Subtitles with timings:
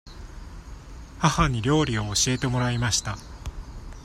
[1.19, 3.19] 母に料理を教えてもらいました。